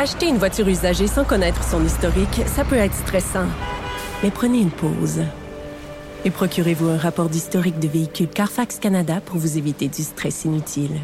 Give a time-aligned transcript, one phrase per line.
[0.00, 3.48] Acheter une voiture usagée sans connaître son historique, ça peut être stressant.
[4.22, 5.22] Mais prenez une pause.
[6.24, 11.00] Et procurez-vous un rapport d'historique de véhicule Carfax Canada pour vous éviter du stress inutile.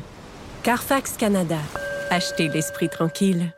[0.62, 1.58] Carfax Canada.
[2.08, 3.52] Achetez l'esprit tranquille.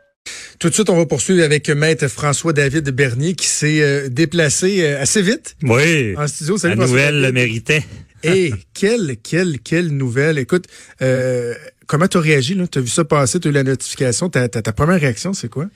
[0.59, 5.03] Tout de suite, on va poursuivre avec Maître François-David Bernier qui s'est euh, déplacé euh,
[5.03, 5.55] assez vite.
[5.62, 6.16] Oui.
[6.16, 6.57] En studio.
[6.57, 7.84] Salut, La nouvelle le méritait.
[8.23, 10.39] Et quelle, quelle, quelle nouvelle.
[10.39, 10.64] Écoute,
[11.03, 11.55] euh,
[11.87, 12.57] comment tu as réagi?
[12.71, 14.29] Tu as vu ça passer, tu as eu la notification?
[14.29, 15.66] Ta, ta, première réaction, c'est quoi?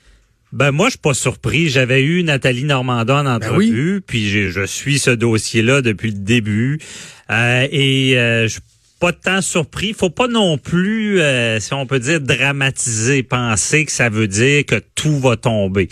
[0.51, 1.69] Ben moi, je suis pas surpris.
[1.69, 6.79] J'avais eu Nathalie Normandin en ben entrevue, puis je, suis ce dossier-là depuis le début.
[7.29, 8.59] Euh, et euh, je
[9.01, 9.93] pas tant surpris.
[9.93, 14.65] Faut pas non plus, euh, si on peut dire, dramatiser, penser que ça veut dire
[14.65, 15.89] que tout va tomber.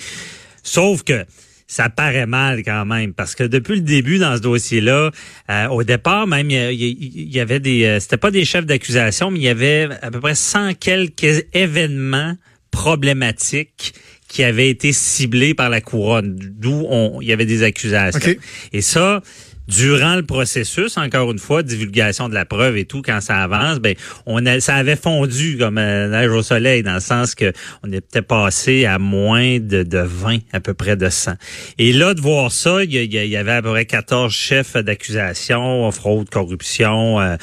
[0.63, 1.26] Sauf que
[1.69, 5.11] ça paraît mal quand même parce que depuis le début dans ce dossier-là,
[5.49, 9.39] euh, au départ même il y, avait des, euh, c'était pas des chefs d'accusation, mais
[9.39, 12.35] il y avait à peu près 100 quelques événements
[12.71, 13.93] problématiques
[14.27, 16.87] qui avaient été ciblés par la couronne, d'où
[17.21, 18.35] il y avait des accusations.
[18.73, 19.21] Et ça,
[19.70, 23.79] durant le processus, encore une fois, divulgation de la preuve et tout, quand ça avance,
[23.79, 23.95] ben
[24.26, 27.53] on a, ça avait fondu comme euh, neige au soleil, dans le sens que
[27.84, 31.34] on était passé à moins de, de 20, à peu près de 100.
[31.77, 36.29] Et là, de voir ça, il y, avait à peu près 14 chefs d'accusation, fraude,
[36.29, 37.37] corruption, euh,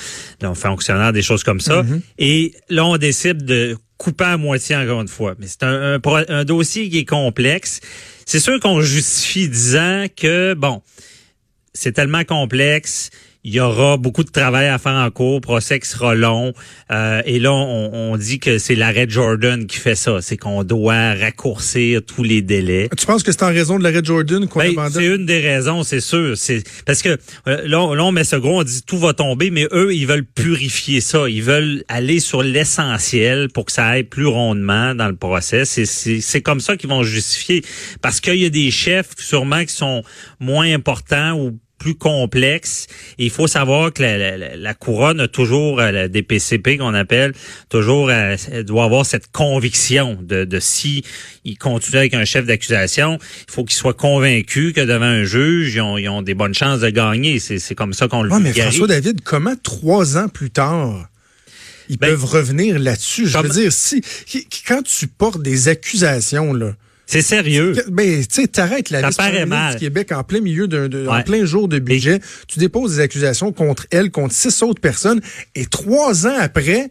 [0.54, 1.82] fonctionnaires, des choses comme ça.
[1.82, 2.00] Mm-hmm.
[2.18, 5.34] Et là, on décide de couper à moitié encore une fois.
[5.38, 7.80] Mais c'est un, un, un dossier qui est complexe.
[8.26, 10.82] C'est sûr qu'on justifie disant que, bon,
[11.76, 13.10] c'est tellement complexe.
[13.48, 16.52] Il y aura beaucoup de travail à faire en cours, procès qui sera long.
[16.90, 20.20] Euh, et là, on, dit que c'est l'arrêt Jordan qui fait ça.
[20.20, 22.88] C'est qu'on doit raccourcir tous les délais.
[22.98, 25.84] Tu penses que c'est en raison de l'arrêt Jordan qu'on ben, C'est une des raisons,
[25.84, 26.36] c'est sûr.
[26.36, 29.68] C'est parce que euh, là, on met ce gros, on dit tout va tomber, mais
[29.70, 31.28] eux, ils veulent purifier ça.
[31.28, 35.64] Ils veulent aller sur l'essentiel pour que ça aille plus rondement dans le procès.
[35.64, 37.62] C'est comme ça qu'ils vont justifier.
[38.02, 40.02] Parce qu'il y a des chefs sûrement qui sont
[40.40, 42.86] moins importants ou plus complexe.
[43.18, 47.32] il faut savoir que la, couronne a toujours, euh, la DPCP qu'on appelle,
[47.68, 51.04] toujours euh, doit avoir cette conviction de, de si
[51.44, 53.18] il continue avec un chef d'accusation,
[53.48, 56.54] il faut qu'il soit convaincu que devant un juge, ils ont, ils ont des bonnes
[56.54, 57.38] chances de gagner.
[57.38, 61.08] C'est comme ça qu'on le ouais, mais François David, comment trois ans plus tard
[61.88, 63.28] ils ben, peuvent revenir là-dessus?
[63.28, 64.02] Je veux dire, si
[64.66, 66.74] quand tu portes des accusations là
[67.06, 67.74] c'est sérieux.
[67.88, 71.68] Ben, tu sais, t'arrêtes la liste du Québec en plein milieu d'un, en plein jour
[71.68, 72.20] de budget.
[72.48, 75.20] Tu déposes des accusations contre elle, contre six autres personnes,
[75.54, 76.90] et trois ans après,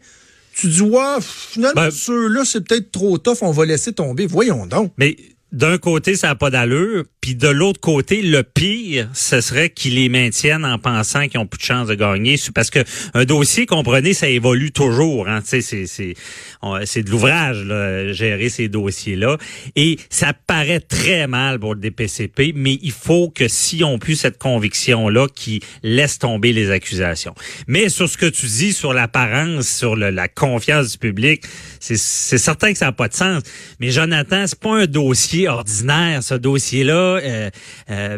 [0.55, 4.25] tu dis, ouais, finalement, ben, ceux-là, c'est peut-être trop tough, on va laisser tomber.
[4.25, 4.93] Voyons donc.
[4.97, 5.17] Mais
[5.55, 9.95] d'un côté, ça n'a pas d'allure, puis de l'autre côté, le pire, ce serait qu'ils
[9.95, 12.79] les maintiennent en pensant qu'ils ont plus de chance de gagner, parce que
[13.13, 15.29] un dossier, comprenez, ça évolue toujours.
[15.29, 17.63] Hein, c'est c'est c'est de l'ouvrage
[18.13, 19.37] gérer ces dossiers-là,
[19.77, 24.17] et ça paraît très mal pour le DPCP, mais il faut que si on plus
[24.17, 27.33] cette conviction-là, qui laisse tomber les accusations.
[27.67, 31.43] Mais sur ce que tu dis, sur l'apparence, sur la confiance du public,
[31.79, 33.41] c'est certain que ça n'a pas de sens.
[33.79, 37.19] Mais Jonathan, c'est pas un dossier ordinaire, ce dossier-là.
[37.21, 37.49] Euh,
[37.89, 38.17] euh,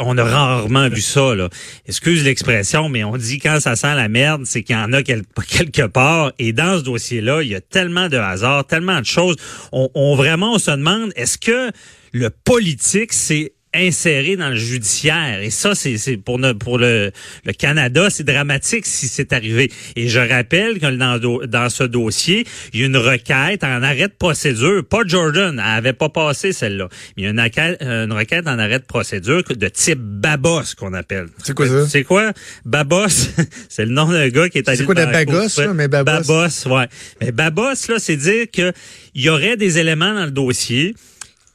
[0.00, 1.34] on a rarement vu ça.
[1.34, 1.48] Là.
[1.86, 5.02] Excuse l'expression, mais on dit quand ça sent la merde, c'est qu'il y en a
[5.02, 6.32] quelque part.
[6.38, 9.36] Et dans ce dossier-là, il y a tellement de hasard, tellement de choses.
[9.72, 11.70] On, on vraiment, se demande, est-ce que
[12.12, 15.40] le politique, c'est inséré dans le judiciaire.
[15.42, 17.10] Et ça, c'est pour, pour le,
[17.44, 19.70] le Canada, c'est dramatique si c'est arrivé.
[19.94, 24.08] Et je rappelle que dans, dans ce dossier, il y a une requête en arrêt
[24.08, 24.84] de procédure.
[24.84, 26.88] Pas Jordan, elle avait pas passé celle-là.
[27.16, 30.74] Mais il y a une requête, une requête en arrêt de procédure de type Babos
[30.76, 31.28] qu'on appelle.
[31.42, 31.86] C'est quoi ça?
[31.88, 32.32] C'est quoi?
[32.64, 33.08] Babos,
[33.68, 36.04] c'est le nom d'un gars qui est allé C'est quoi de Babos, là, mais Babos?
[36.04, 36.86] Babos, ouais.
[37.20, 38.72] Mais Babos, là, c'est dire que
[39.14, 40.94] il y aurait des éléments dans le dossier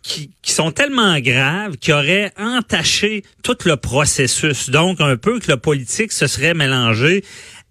[0.01, 4.69] qui, qui, sont tellement graves qui auraient entaché tout le processus.
[4.69, 7.23] Donc, un peu que le politique se serait mélangé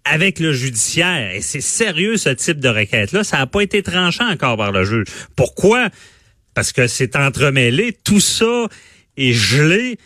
[0.05, 1.31] avec le judiciaire.
[1.33, 3.23] Et c'est sérieux ce type de requête-là.
[3.23, 5.07] Ça n'a pas été tranchant encore par le juge.
[5.35, 5.89] Pourquoi?
[6.53, 7.97] Parce que c'est entremêlé.
[8.03, 8.67] Tout ça
[9.17, 9.97] est gelé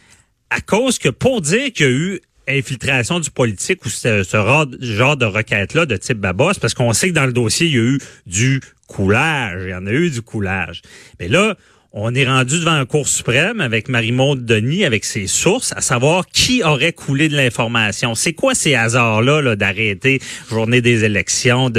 [0.50, 5.18] à cause que pour dire qu'il y a eu infiltration du politique ou ce, genre
[5.18, 7.82] de requête-là de type Babos, parce qu'on sait que dans le dossier, il y a
[7.82, 9.64] eu du coulage.
[9.66, 10.82] Il y en a eu du coulage.
[11.20, 11.56] Mais là,
[11.98, 16.28] on est rendu devant la Cour suprême avec Marie-Maude Denis, avec ses sources, à savoir
[16.28, 18.16] qui aurait coulé de l'information.
[18.16, 20.20] C'est quoi ces hasards-là -là, d'arrêter
[20.50, 21.72] journée des élections?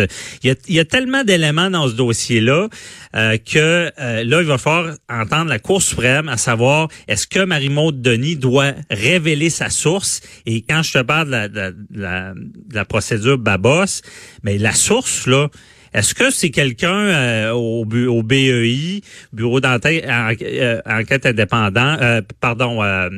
[0.42, 2.68] Il, y a, tellement d'éléments dans ce dossier-là
[3.14, 7.44] euh, que euh, là, il va falloir entendre la Cour suprême à savoir est-ce que
[7.44, 10.22] Marie-Maude Denis doit révéler sa source?
[10.46, 14.00] Et quand je te parle de la, de la, de la procédure Babos,
[14.42, 15.50] mais la source, là,
[15.96, 19.00] Est-ce que c'est quelqu'un euh, au, au, BEI,
[19.32, 23.08] Bureau d'enquête euh, enquête indépendant, euh, pardon, à,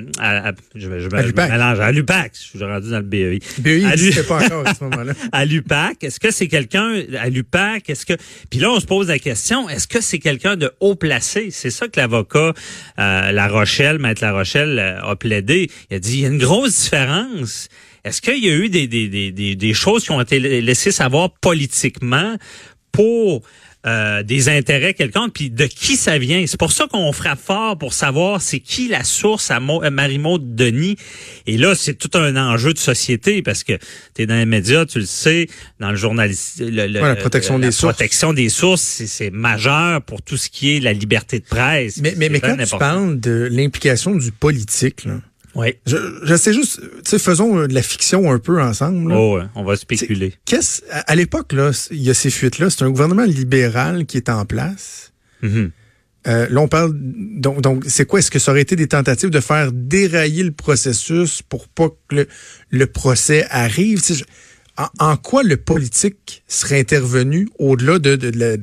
[0.76, 1.50] je, je, à l'UPAC.
[1.50, 3.40] à l'UPAC, je suis rendu dans le BEI.
[3.58, 5.12] BEI n'existait pas encore à ce moment-là.
[5.32, 8.12] à l'UPAC, est-ce que c'est quelqu'un à l'UPAC, est-ce que,
[8.48, 11.48] puis là on se pose la question, est-ce que c'est quelqu'un de haut placé?
[11.50, 12.52] C'est ça que l'avocat
[12.96, 15.68] La Rochelle, maître La Rochelle a plaidé.
[15.90, 17.68] Il a dit il y a une grosse différence
[18.04, 21.30] est-ce qu'il y a eu des, des, des, des, choses qui ont été laissées savoir
[21.30, 22.36] politiquement
[22.92, 23.42] pour
[23.86, 26.44] euh, des intérêts quelconques, puis de qui ça vient?
[26.46, 30.54] C'est pour ça qu'on frappe fort pour savoir c'est qui la source à euh, Marie-Maud
[30.56, 30.96] Denis.
[31.46, 33.74] Et là, c'est tout un enjeu de société parce que
[34.14, 35.46] tu es dans les médias, tu le sais,
[35.78, 37.94] dans le journalisme, la protection des sources.
[37.94, 41.98] protection des sources, c'est majeur pour tout ce qui est la liberté de presse.
[41.98, 45.20] Mais, mais, mais quand tu parles de l'implication du politique, là,
[45.58, 45.74] oui.
[45.86, 49.12] Je, je sais juste, tu sais, faisons de la fiction un peu ensemble.
[49.12, 50.34] Oh, on va spéculer.
[50.44, 54.28] Qu'est-ce, à l'époque, là, il y a ces fuites-là, c'est un gouvernement libéral qui est
[54.28, 55.12] en place.
[55.42, 55.70] Mm-hmm.
[56.28, 58.20] euh, là, on parle, donc, donc c'est quoi?
[58.20, 62.14] Est-ce que ça aurait été des tentatives de faire dérailler le processus pour pas que
[62.14, 62.28] le,
[62.70, 64.00] le procès arrive?
[65.00, 68.60] en, quoi le politique serait intervenu au-delà de, de, de,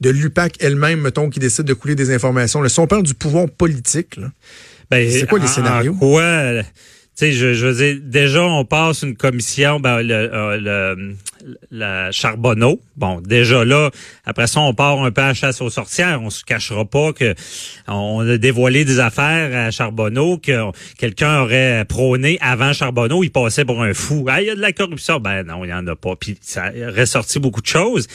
[0.00, 2.62] de l'UPAC elle-même, mettons, qui décide de couler des informations?
[2.62, 4.30] Là, si on parle du pouvoir politique, là,
[4.90, 5.94] ben, c'est quoi les scénarios?
[5.94, 6.62] quoi?
[7.18, 11.14] Sais, je, je veux dire, déjà, on passe une commission, ben, le, euh,
[11.70, 12.78] le, Charbonneau.
[12.98, 13.90] Bon, déjà là,
[14.26, 16.20] après ça, on part un peu à chasse aux sorcières.
[16.22, 17.34] On se cachera pas que
[17.88, 23.24] on a dévoilé des affaires à Charbonneau que quelqu'un aurait prôné avant Charbonneau.
[23.24, 24.26] Il passait pour un fou.
[24.28, 25.18] Ah, il y a de la corruption.
[25.18, 26.16] Ben non, il y en a pas.
[26.16, 28.08] Puis ça ressorti beaucoup de choses.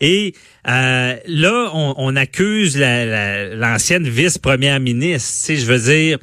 [0.00, 0.32] Et
[0.66, 5.46] euh, là, on, on accuse l'ancienne la, vice-première ministre.
[5.46, 6.18] Tu je veux dire,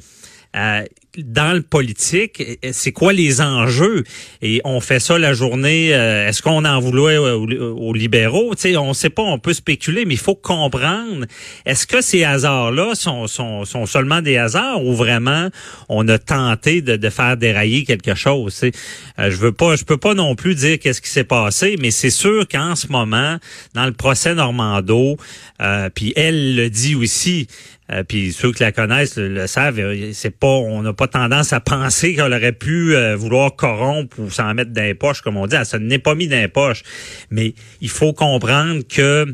[0.54, 0.84] euh,
[1.18, 2.42] dans le politique,
[2.72, 4.04] c'est quoi les enjeux?
[4.42, 8.54] Et on fait ça la journée, euh, est-ce qu'on en voulait aux, libéraux?
[8.54, 11.26] Tu sais, on sait pas, on peut spéculer, mais il faut comprendre,
[11.66, 15.48] est-ce que ces hasards-là sont, sont, sont, seulement des hasards ou vraiment
[15.88, 18.62] on a tenté de, de faire dérailler quelque chose?
[19.18, 21.90] Euh, je veux pas, je peux pas non plus dire qu'est-ce qui s'est passé, mais
[21.90, 23.38] c'est sûr qu'en ce moment,
[23.74, 25.16] dans le procès Normando,
[25.60, 27.46] euh, puis elle le dit aussi,
[27.92, 31.52] euh, puis ceux qui la connaissent le, savent, euh, c'est pas, on n'a pas tendance
[31.52, 35.36] à penser qu'elle aurait pu euh, vouloir corrompre ou s'en mettre dans les poches, comme
[35.36, 35.56] on dit.
[35.56, 36.82] Elle se n'est pas mis dans les poches.
[37.30, 39.26] Mais il faut comprendre que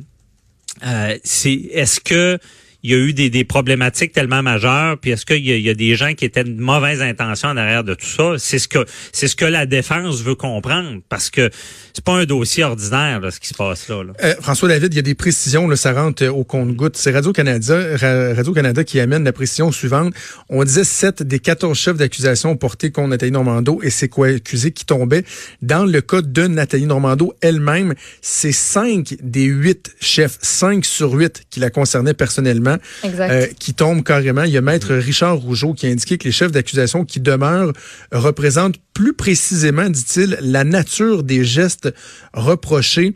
[1.23, 2.39] c'est, est-ce que
[2.83, 5.75] il y a eu des, des problématiques tellement majeures, puis est-ce qu'il y, y, a
[5.75, 8.35] des gens qui étaient de mauvaises intentions en arrière de tout ça?
[8.39, 11.51] C'est ce que c'est ce que la défense veut comprendre, parce que
[11.93, 14.03] c'est pas un dossier ordinaire ce qui se passe là.
[14.23, 16.97] Euh, François David, il y a des précisions, là, ça rentre au compte-goutte.
[16.97, 17.97] C'est Radio Canada,
[18.35, 20.15] Radio Canada qui amène la précision suivante.
[20.49, 24.73] On disait 7 des 14 chefs d'accusation portés contre Nathalie Normando et c'est quoi accusés
[24.73, 25.25] qui tombaient.
[25.63, 31.45] Dans le cas de Nathalie Normando elle-même, c'est 5 des 8 chefs, 5 sur 8
[31.51, 32.70] qui la concernaient personnellement,
[33.05, 34.45] euh, qui tombent carrément.
[34.45, 37.73] Il y a Maître Richard Rougeau qui a indiqué que les chefs d'accusation qui demeurent
[38.13, 41.93] représentent plus précisément, dit-il, la nature des gestes
[42.35, 43.15] reprochés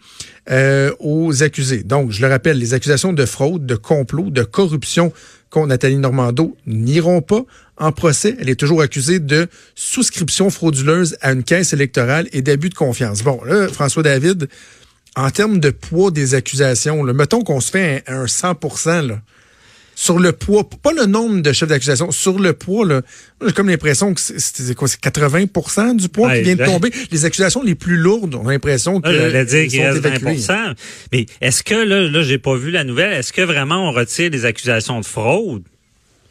[0.51, 1.83] euh, aux accusés.
[1.83, 5.13] Donc, je le rappelle, les accusations de fraude, de complot, de corruption
[5.51, 7.45] contre Nathalie Normando n'iront pas
[7.77, 8.37] en procès.
[8.41, 13.23] Elle est toujours accusée de souscription frauduleuse à une caisse électorale et d'abus de confiance.
[13.23, 14.49] Bon, là, François David,
[15.17, 19.21] en termes de poids des accusations, mettons qu'on se fait un, un 100 là,
[19.95, 23.03] sur le poids, pas le nombre de chefs d'accusation, sur le poids, là,
[23.45, 26.91] j'ai comme l'impression que c'est quoi, c'est 80% du poids qui vient de tomber.
[27.11, 30.75] Les accusations les plus lourdes, on a l'impression que là, dire qu'il reste 20
[31.13, 34.31] Mais est-ce que là, là, j'ai pas vu la nouvelle, est-ce que vraiment on retire
[34.31, 35.63] les accusations de fraude?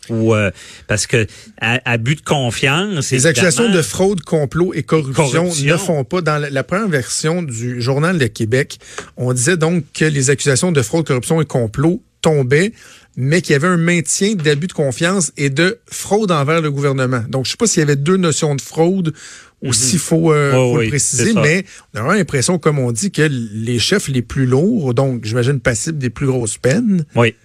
[0.10, 0.52] ou euh,
[0.88, 1.28] parce que
[1.60, 3.12] abus de confiance.
[3.12, 6.22] Les accusations de fraude, complot et corruption, ne font pas.
[6.22, 8.80] Dans la, première version du journal de Québec,
[9.18, 12.72] on disait donc que les accusations de fraude, corruption et complot tombaient
[13.16, 17.24] mais qu'il y avait un maintien d'abus de confiance et de fraude envers le gouvernement.
[17.30, 19.14] Donc, je sais pas s'il y avait deux notions de fraude
[19.62, 19.74] ou mhm.
[19.74, 24.10] s'il faut, euh, le préciser, mais on a l'impression, comme on dit, que les chefs
[24.10, 27.36] les plus lourds, donc j'imagine passibles des plus grosses peines, oui.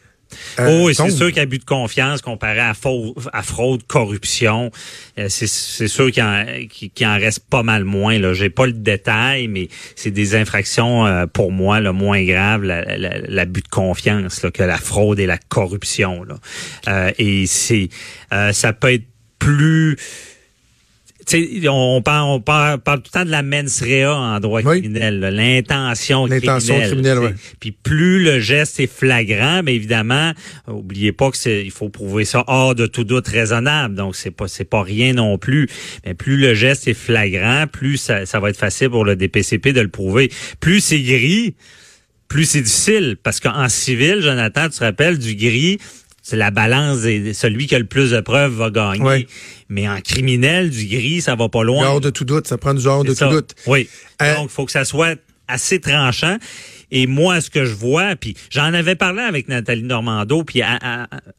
[0.58, 2.72] Euh, oh, c'est sûr qu'abus de confiance comparé à,
[3.32, 4.70] à fraude, corruption,
[5.18, 5.46] euh, c'est
[5.88, 8.18] sûr qu'il en, en, reste pas mal moins.
[8.18, 12.62] Là, j'ai pas le détail, mais c'est des infractions euh, pour moi le moins graves,
[12.62, 16.24] l'abus de confiance là, que la fraude et la corruption.
[16.24, 17.12] Là.
[17.18, 17.88] et c'est
[18.52, 19.06] ça peut être
[19.38, 19.96] plus
[21.68, 26.26] on parle, on parle, tout le temps de la mens rea en droit criminel, l'intention
[26.26, 27.34] criminelle.
[27.60, 30.32] Puis plus le geste est flagrant, mais évidemment,
[30.66, 33.94] oubliez pas que il faut prouver ça hors de tout doute raisonnable.
[33.94, 35.68] Donc c'est pas, c'est pas rien non plus.
[36.04, 39.72] Mais plus le geste est flagrant, plus ça, ça va être facile pour le DPCP
[39.72, 40.30] de le prouver.
[40.60, 41.54] Plus c'est gris,
[42.28, 43.16] plus c'est difficile.
[43.22, 45.78] Parce qu'en civil, Jonathan, tu te rappelles, du gris,
[46.28, 49.26] c'est la balance et celui qui a le plus de preuves va gagner.
[49.70, 51.86] Mais en criminel, du gris, ça va pas loin.
[51.86, 53.54] Hors de tout doute, ça prend du genre de tout doute.
[53.66, 53.88] Oui.
[54.20, 56.36] Euh, Donc, il faut que ça soit assez tranchant.
[56.90, 60.60] Et moi, ce que je vois, puis j'en avais parlé avec Nathalie Normando, puis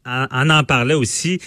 [0.04, 1.40] on en parlait aussi.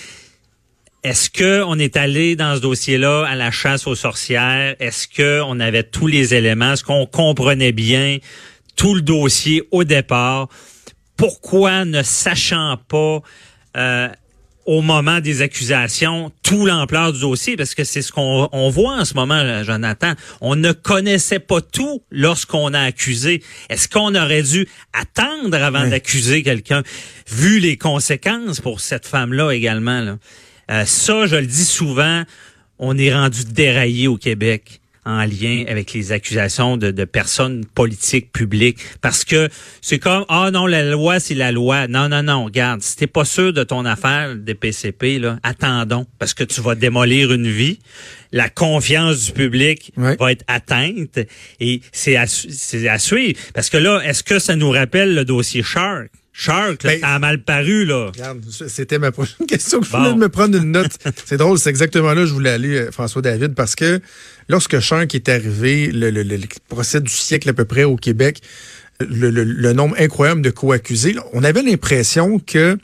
[1.04, 4.78] Est-ce que on est allé dans ce dossier-là à la chasse aux sorcières?
[4.80, 6.74] Est-ce que on avait tous les éléments?
[6.74, 8.20] Est-ce qu'on comprenait bien
[8.78, 10.48] tout le dossier au départ?
[11.24, 13.22] Pourquoi ne sachant pas
[13.78, 14.10] euh,
[14.66, 17.56] au moment des accusations tout l'ampleur du dossier?
[17.56, 20.16] Parce que c'est ce qu'on on voit en ce moment, Jonathan.
[20.42, 23.42] On ne connaissait pas tout lorsqu'on a accusé.
[23.70, 26.84] Est-ce qu'on aurait dû attendre avant d'accuser quelqu'un,
[27.32, 30.02] vu les conséquences pour cette femme-là également?
[30.02, 30.18] Là?
[30.72, 32.24] Euh, ça, je le dis souvent,
[32.80, 38.32] on est rendu déraillé au Québec en lien avec les accusations de, de personnes politiques
[38.32, 38.80] publiques.
[39.02, 39.50] Parce que
[39.82, 41.88] c'est comme ah non la loi c'est la loi.
[41.88, 46.06] Non non non regarde si t'es pas sûr de ton affaire des PCP là attendons.
[46.20, 47.80] Parce que tu vas démolir une vie
[48.32, 51.20] la confiance du public va être atteinte
[51.60, 53.40] et c'est à, c'est à suivre.
[53.54, 56.10] Parce que là est-ce que ça nous rappelle le dossier Shark?
[56.36, 58.08] Shark, ben, a mal paru, là.
[58.08, 60.98] Regarde, c'était ma prochaine question que je voulais me prendre une note.
[61.26, 64.02] c'est drôle, c'est exactement là que je voulais aller, euh, François David, parce que
[64.50, 68.42] lorsque Shark est arrivé, le, le, procès du siècle à peu près au Québec,
[69.00, 72.78] le, le nombre incroyable de co-accusés, on avait l'impression que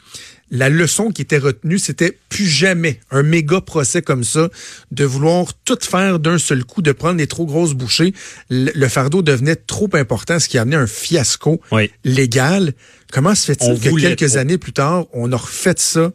[0.51, 4.49] la leçon qui était retenue, c'était plus jamais un méga procès comme ça,
[4.91, 8.13] de vouloir tout faire d'un seul coup, de prendre des trop grosses bouchées.
[8.49, 11.61] Le, fardeau devenait trop important, ce qui a amené un fiasco
[12.03, 12.73] légal.
[13.11, 16.11] Comment se fait-il que quelques années plus tard, on a refait ça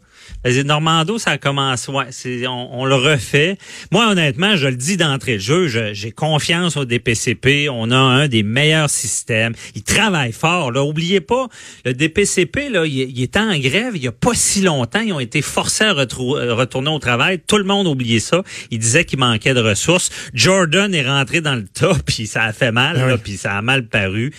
[0.65, 2.05] Normando, ça commence, ouais,
[2.47, 3.57] on, on, le refait.
[3.91, 7.69] Moi, honnêtement, je le dis d'entrée de jeu, j'ai confiance au DPCP.
[7.69, 9.53] On a un des meilleurs systèmes.
[9.75, 10.71] Ils travaillent fort.
[10.71, 11.47] Là, oubliez pas,
[11.83, 15.01] le DPCP, là, il, il était en grève il y a pas si longtemps.
[15.01, 17.39] Ils ont été forcés à retourner au travail.
[17.45, 18.43] Tout le monde oubliait ça.
[18.71, 20.09] Ils disaient qu'il manquait de ressources.
[20.33, 23.61] Jordan est rentré dans le tas, puis ça a fait mal, ah puis ça a
[23.61, 24.33] mal paru.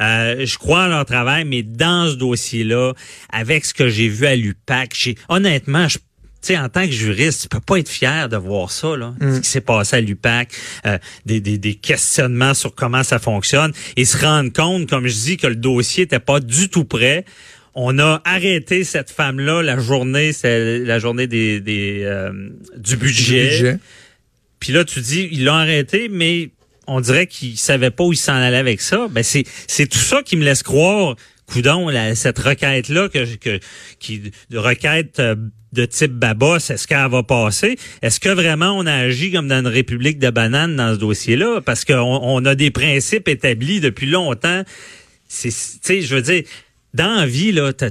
[0.00, 2.94] Euh, je crois en leur travail, mais dans ce dossier-là,
[3.30, 5.98] avec ce que j'ai vu à l'UPAC, j'ai honnêtement, je
[6.42, 9.36] sais, en tant que juriste, tu peux pas être fier de voir ça, là, mm.
[9.36, 10.52] ce qui s'est passé à l'UPAC,
[10.86, 15.14] euh, des, des, des, questionnements sur comment ça fonctionne, et se rendre compte, comme je
[15.14, 17.24] dis, que le dossier était pas du tout prêt.
[17.74, 22.32] On a arrêté cette femme-là la journée, c'est la journée des, des euh,
[22.76, 23.48] du budget.
[23.48, 23.78] budget.
[24.58, 26.50] Puis là, tu dis, ils l'ont arrêté, mais
[26.86, 29.08] on dirait qu'il savait pas où il s'en allait avec ça.
[29.10, 31.16] Ben c'est c'est tout ça qui me laisse croire
[31.52, 33.60] coudon cette requête là que, que
[33.98, 35.34] qui requête euh,
[35.72, 37.78] de type Babos, est-ce qu'elle va passer?
[38.02, 41.60] Est-ce que vraiment on a agi comme dans une république de bananes dans ce dossier-là?
[41.62, 44.62] Parce qu'on on a des principes établis depuis longtemps.
[45.28, 46.42] C'est, je veux dire,
[46.94, 47.90] dans la vie, là, t'as,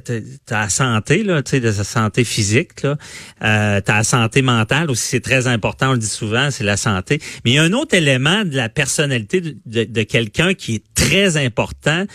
[0.52, 2.98] la santé, là, tu sais, de sa santé physique, là.
[3.44, 6.78] Euh, t'as la santé mentale aussi, c'est très important, on le dit souvent, c'est la
[6.78, 7.20] santé.
[7.44, 11.38] Mais il y a un autre élément de la personnalité de, quelqu'un qui est très
[11.38, 12.06] important,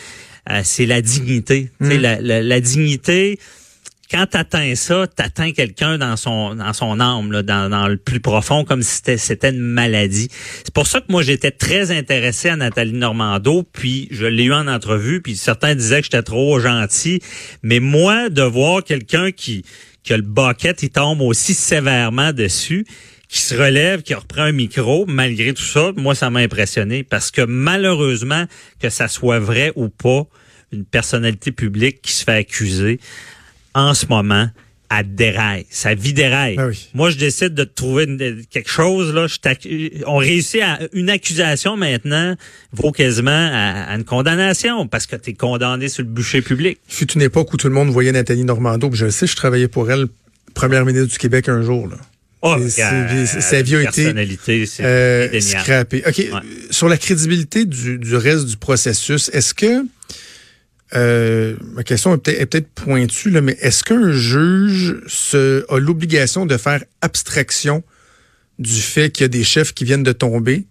[0.50, 1.70] euh, c'est la dignité.
[1.80, 1.88] Mmh.
[1.94, 3.38] la, la dignité,
[4.10, 7.88] quand tu atteins ça, tu atteins quelqu'un dans son dans son âme, là, dans, dans
[7.88, 10.28] le plus profond, comme si c'était c'était une maladie.
[10.64, 14.52] C'est pour ça que moi j'étais très intéressé à Nathalie Normando, puis je l'ai eu
[14.52, 17.20] en entrevue, puis certains disaient que j'étais trop gentil,
[17.62, 19.64] mais moi de voir quelqu'un qui
[20.04, 22.86] que le bucket il tombe aussi sévèrement dessus,
[23.28, 27.30] qui se relève, qui reprend un micro, malgré tout ça, moi ça m'a impressionné parce
[27.30, 28.46] que malheureusement
[28.80, 30.26] que ça soit vrai ou pas,
[30.72, 33.00] une personnalité publique qui se fait accuser
[33.74, 34.48] en ce moment,
[34.88, 35.66] à déraille.
[35.70, 36.56] Ça vit déraille.
[36.56, 38.06] Ben Moi, je décide de trouver
[38.50, 39.12] quelque chose.
[39.12, 39.26] Là,
[40.06, 42.36] on réussit à une accusation maintenant
[42.72, 46.78] vaut quasiment à, une condamnation parce que tu es condamné sur le bûcher public.
[46.88, 48.90] Fut une époque où tout le monde voyait Nathalie Normando.
[48.92, 50.06] je sais, je travaillais pour elle,
[50.54, 51.88] première ministre du Québec un jour.
[51.88, 51.96] Là.
[52.46, 54.12] Oh, sa vie a été
[54.80, 56.02] euh, scrappée.
[56.06, 56.22] OK.
[56.70, 59.84] Sur la crédibilité du, du reste du processus, est-ce que
[60.94, 66.56] euh, ma question est peut-être pointue, là, mais est-ce qu'un juge se, a l'obligation de
[66.56, 67.82] faire abstraction
[68.58, 70.66] du fait qu'il y a des chefs qui viennent de tomber?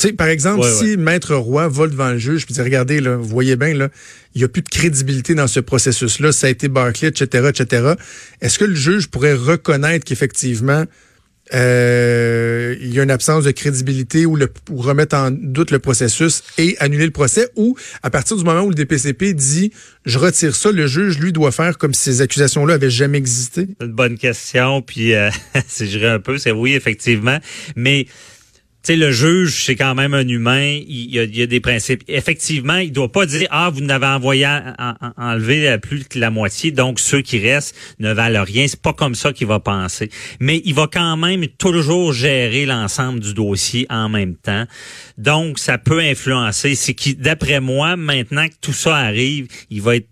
[0.00, 3.28] Sais, par exemple, si Maître Roy va devant le juge et dit Regardez, là, vous
[3.28, 3.88] voyez bien, là,
[4.34, 7.94] il n'y a plus de crédibilité dans ce processus-là, ça a été Barclay, etc., etc.
[8.40, 10.84] Est-ce que le juge pourrait reconnaître qu'effectivement,
[11.52, 16.42] euh, il y a une absence de crédibilité ou, le, remettre en doute le processus
[16.58, 19.72] et annuler le procès ou à partir du moment où le DPCP dit
[20.04, 23.66] je retire ça, le juge lui doit faire comme si ces accusations-là avaient jamais existé?
[23.80, 25.30] Une bonne question, puis euh,
[25.66, 27.38] si je un peu, c'est oui effectivement,
[27.74, 28.06] mais
[28.82, 30.80] sais, le juge, c'est quand même un humain.
[30.86, 32.02] Il, y a, des principes.
[32.08, 34.46] Effectivement, il doit pas dire ah vous n'avez envoyé
[35.16, 38.66] enlever plus que la moitié, donc ceux qui restent ne valent rien.
[38.68, 40.10] C'est pas comme ça qu'il va penser.
[40.40, 44.64] Mais il va quand même toujours gérer l'ensemble du dossier en même temps.
[45.18, 46.74] Donc ça peut influencer.
[46.74, 50.08] C'est qui, d'après moi, maintenant que tout ça arrive, il va être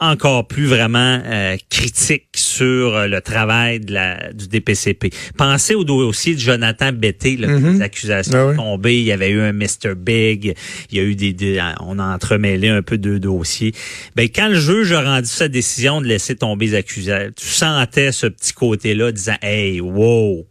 [0.00, 5.10] encore plus vraiment euh, critique sur euh, le travail de la, du DPCP.
[5.36, 7.74] Pensez au dossier de Jonathan Betté, là, mm-hmm.
[7.74, 8.98] les accusations ah tombées.
[8.98, 9.94] Il y avait eu un Mr.
[9.96, 10.54] Big,
[10.90, 13.72] il y a eu des, on a entremêlé un peu deux dossiers.
[14.16, 18.10] Ben quand le juge a rendu sa décision de laisser tomber les accusations, tu sentais
[18.10, 20.46] ce petit côté-là disant Hey, wow!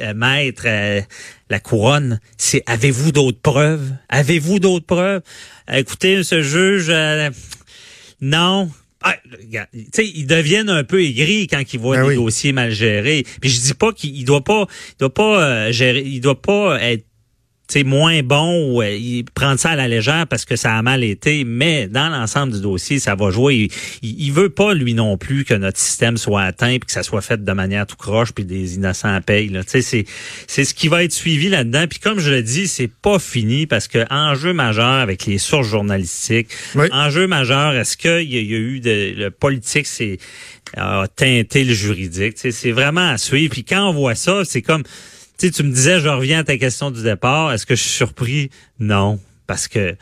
[0.00, 0.64] Euh, maître,
[1.50, 3.92] la couronne, c'est avez-vous d'autres preuves?
[4.08, 5.22] Avez-vous d'autres preuves?
[5.68, 6.88] écoutez, ce juge,
[8.20, 8.70] non.
[9.02, 9.16] Ah,
[9.98, 13.24] ils deviennent un peu aigris quand ils voient ben des dossiers mal gérés.
[13.40, 16.82] Puis je dis pas qu'il doit pas, il doit pas euh, gérer, il doit pas
[16.82, 17.05] être
[17.68, 20.82] c'est moins bon ou euh, il prend ça à la légère parce que ça a
[20.82, 23.68] mal été, mais dans l'ensemble du dossier, ça va jouer.
[24.02, 27.02] Il, il, veut pas lui non plus que notre système soit atteint puis que ça
[27.02, 29.48] soit fait de manière tout croche puis des innocents payent.
[29.48, 29.62] Là.
[29.66, 31.86] C'est c'est ce qui va être suivi là-dedans.
[31.88, 35.68] Puis comme je le dis, c'est pas fini parce que enjeu majeur avec les sources
[35.68, 36.48] journalistiques,
[36.92, 40.18] enjeu majeur, est-ce qu'il y, y, a eu de le politique, c'est
[40.76, 42.36] a teinté le juridique?
[42.38, 43.52] C'est vraiment à suivre.
[43.52, 44.82] Puis quand on voit ça, c'est comme
[45.38, 47.52] tu, tu me disais, je reviens à ta question du départ.
[47.52, 48.50] Est-ce que je suis surpris?
[48.78, 49.96] Non, parce que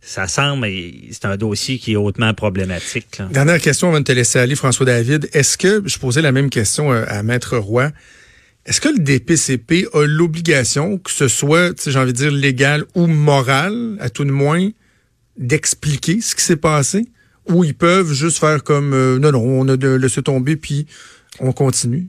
[0.00, 0.68] ça semble,
[1.10, 3.22] c'est un dossier qui est hautement problématique.
[3.30, 5.30] Dernière question avant de te laisser aller, François David.
[5.32, 7.90] Est-ce que, je posais la même question euh, à Maître Roy,
[8.66, 13.06] est-ce que le DPCP a l'obligation, que ce soit, j'ai envie de dire, légal ou
[13.06, 14.70] moral, à tout de moins,
[15.38, 17.06] d'expliquer ce qui s'est passé?
[17.48, 20.86] Ou ils peuvent juste faire comme, euh, non, non, on a de laisser tomber, puis
[21.40, 22.08] on continue?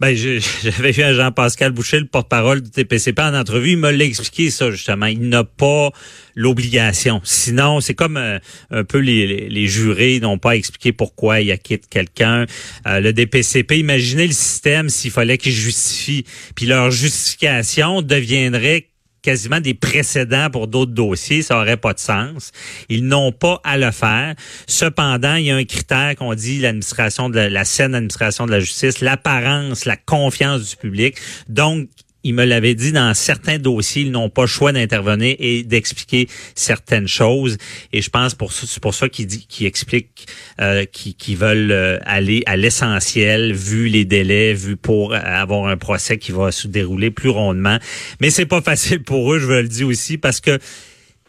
[0.00, 0.16] Ben,
[0.62, 3.72] j'avais vu à Jean-Pascal Boucher, le porte-parole du TPCP, en entrevue.
[3.72, 5.06] Il m'a expliqué ça, justement.
[5.06, 5.90] Il n'a pas
[6.34, 7.20] l'obligation.
[7.22, 8.38] Sinon, c'est comme euh,
[8.70, 12.46] un peu les, jurés n'ont pas expliqué pourquoi ils acquittent quelqu'un.
[12.86, 16.24] Euh, le DPCP, imaginez le système s'il fallait qu'ils justifient.
[16.54, 18.89] Puis leur justification deviendrait
[19.22, 22.52] quasiment des précédents pour d'autres dossiers, ça aurait pas de sens.
[22.88, 24.34] Ils n'ont pas à le faire.
[24.66, 28.52] Cependant, il y a un critère qu'on dit l'administration de la, la saine administration de
[28.52, 31.16] la justice, l'apparence, la confiance du public.
[31.48, 31.88] Donc,
[32.22, 36.28] il me l'avait dit dans certains dossiers, ils n'ont pas le choix d'intervenir et d'expliquer
[36.54, 37.56] certaines choses.
[37.92, 40.26] Et je pense pour c'est pour ça qu'ils dit, qu'ils expliquent,
[40.60, 46.18] euh, qu'ils, veulent euh, aller à l'essentiel, vu les délais, vu pour avoir un procès
[46.18, 47.78] qui va se dérouler plus rondement.
[48.20, 50.58] Mais c'est pas facile pour eux, je veux le dire aussi, parce que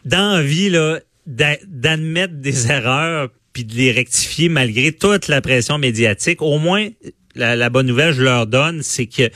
[0.04, 5.78] dans la vie là, d'admettre des erreurs puis de les rectifier malgré toute la pression
[5.78, 6.88] médiatique, au moins
[7.34, 9.30] la, la bonne nouvelle je leur donne, c'est que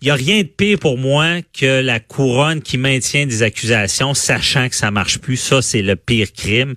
[0.00, 4.14] il n'y a rien de pire pour moi que la couronne qui maintient des accusations,
[4.14, 5.36] sachant que ça marche plus.
[5.36, 6.74] Ça, c'est le pire crime.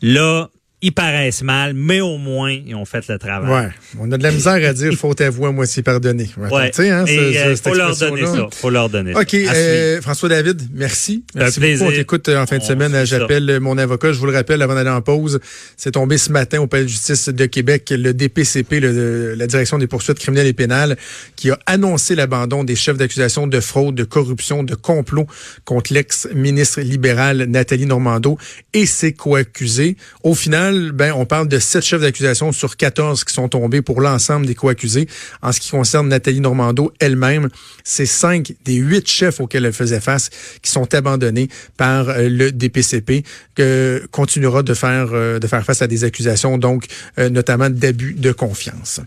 [0.00, 0.48] Là,
[0.84, 3.66] ils paraissent mal, mais au moins, ils ont fait le travail.
[3.66, 3.70] Ouais.
[4.00, 6.28] On a de la misère à dire, faut t'avouer à moitié pardonné.
[6.36, 6.70] Ouais.
[6.70, 8.48] Tu sais, hein, Et, euh, faut leur donner ça.
[8.52, 9.32] Faut leur donner OK.
[9.34, 11.24] Euh, François David, merci.
[11.36, 11.84] Merci beaucoup.
[11.84, 13.06] On t'écoute euh, en fin de semaine.
[13.06, 14.12] J'appelle mon avocat.
[14.12, 15.38] Je vous le rappelle avant d'aller en pause.
[15.76, 19.78] C'est tombé ce matin au Palais de justice de Québec, le DPCP, le, la Direction
[19.78, 20.96] des poursuites criminelles et pénales,
[21.36, 25.28] qui a annoncé l'abandon des chefs d'accusation de fraude, de corruption, de complot
[25.64, 28.36] contre l'ex-ministre libéral Nathalie Normando
[28.72, 29.96] et ses co-accusés.
[30.24, 34.00] Au final, ben, on parle de sept chefs d'accusation sur 14 qui sont tombés pour
[34.00, 35.08] l'ensemble des co-accusés.
[35.42, 37.48] En ce qui concerne Nathalie Normando elle-même,
[37.84, 40.30] c'est cinq des huit chefs auxquels elle faisait face
[40.62, 45.82] qui sont abandonnés par euh, le DPCP, que continuera de faire, euh, de faire face
[45.82, 46.86] à des accusations, donc
[47.18, 49.00] euh, notamment d'abus de confiance.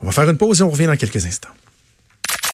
[0.00, 1.48] On va faire une pause et on revient dans quelques instants.